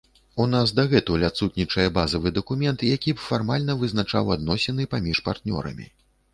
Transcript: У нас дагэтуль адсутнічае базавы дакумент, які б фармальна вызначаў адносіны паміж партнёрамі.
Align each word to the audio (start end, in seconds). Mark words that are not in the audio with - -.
У 0.43 0.45
нас 0.53 0.71
дагэтуль 0.79 1.25
адсутнічае 1.27 1.85
базавы 1.99 2.33
дакумент, 2.39 2.87
які 2.95 3.15
б 3.19 3.27
фармальна 3.29 3.79
вызначаў 3.85 4.35
адносіны 4.39 4.91
паміж 4.99 5.25
партнёрамі. 5.33 5.85